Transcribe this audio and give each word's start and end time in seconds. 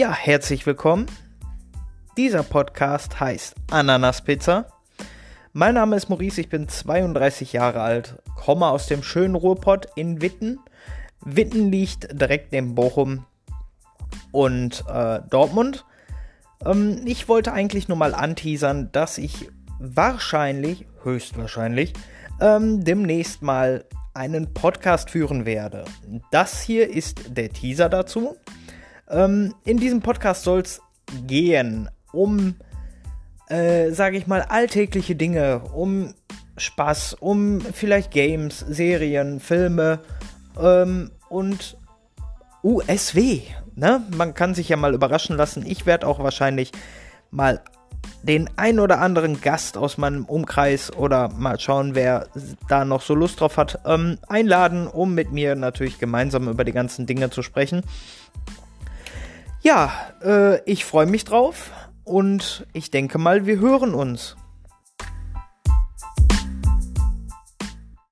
Ja, 0.00 0.14
herzlich 0.14 0.64
willkommen. 0.64 1.04
Dieser 2.16 2.42
Podcast 2.42 3.20
heißt 3.20 3.54
Ananaspizza. 3.70 4.64
Mein 5.52 5.74
Name 5.74 5.94
ist 5.94 6.08
Maurice, 6.08 6.40
ich 6.40 6.48
bin 6.48 6.70
32 6.70 7.52
Jahre 7.52 7.82
alt, 7.82 8.14
komme 8.34 8.68
aus 8.68 8.86
dem 8.86 9.02
schönen 9.02 9.34
Ruhrpott 9.34 9.88
in 9.96 10.22
Witten. 10.22 10.58
Witten 11.22 11.70
liegt 11.70 12.18
direkt 12.18 12.50
neben 12.52 12.74
Bochum 12.74 13.26
und 14.32 14.86
äh, 14.88 15.20
Dortmund. 15.28 15.84
Ähm, 16.64 17.02
ich 17.04 17.28
wollte 17.28 17.52
eigentlich 17.52 17.88
nur 17.88 17.98
mal 17.98 18.14
anteasern, 18.14 18.88
dass 18.92 19.18
ich 19.18 19.50
wahrscheinlich, 19.78 20.86
höchstwahrscheinlich, 21.02 21.92
ähm, 22.40 22.84
demnächst 22.84 23.42
mal 23.42 23.84
einen 24.14 24.54
Podcast 24.54 25.10
führen 25.10 25.44
werde. 25.44 25.84
Das 26.30 26.62
hier 26.62 26.88
ist 26.88 27.36
der 27.36 27.50
Teaser 27.50 27.90
dazu. 27.90 28.38
Ähm, 29.10 29.54
in 29.64 29.78
diesem 29.78 30.00
Podcast 30.00 30.44
soll 30.44 30.60
es 30.60 30.80
gehen 31.26 31.90
um, 32.12 32.56
äh, 33.48 33.90
sage 33.90 34.16
ich 34.16 34.26
mal, 34.26 34.42
alltägliche 34.42 35.16
Dinge, 35.16 35.60
um 35.72 36.14
Spaß, 36.56 37.14
um 37.14 37.60
vielleicht 37.60 38.10
Games, 38.10 38.58
Serien, 38.68 39.40
Filme 39.40 40.00
ähm, 40.60 41.10
und 41.28 41.76
USW. 42.62 43.40
Ne? 43.74 44.02
Man 44.16 44.34
kann 44.34 44.54
sich 44.54 44.68
ja 44.68 44.76
mal 44.76 44.94
überraschen 44.94 45.36
lassen. 45.36 45.64
Ich 45.66 45.86
werde 45.86 46.06
auch 46.06 46.18
wahrscheinlich 46.18 46.72
mal 47.30 47.62
den 48.22 48.50
ein 48.56 48.78
oder 48.80 49.00
anderen 49.00 49.40
Gast 49.40 49.78
aus 49.78 49.96
meinem 49.96 50.26
Umkreis 50.26 50.92
oder 50.94 51.30
mal 51.30 51.58
schauen, 51.58 51.94
wer 51.94 52.26
da 52.68 52.84
noch 52.84 53.00
so 53.00 53.14
Lust 53.14 53.40
drauf 53.40 53.56
hat, 53.56 53.80
ähm, 53.86 54.18
einladen, 54.28 54.86
um 54.86 55.14
mit 55.14 55.32
mir 55.32 55.54
natürlich 55.54 55.98
gemeinsam 55.98 56.48
über 56.48 56.64
die 56.64 56.72
ganzen 56.72 57.06
Dinge 57.06 57.30
zu 57.30 57.42
sprechen. 57.42 57.82
Ja, 59.62 59.92
äh, 60.24 60.62
ich 60.64 60.86
freue 60.86 61.06
mich 61.06 61.24
drauf 61.24 61.70
und 62.04 62.66
ich 62.72 62.90
denke 62.90 63.18
mal, 63.18 63.44
wir 63.44 63.58
hören 63.58 63.94
uns. 63.94 64.36